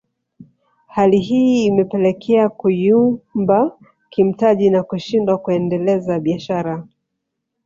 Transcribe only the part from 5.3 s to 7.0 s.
kuendeleza biashara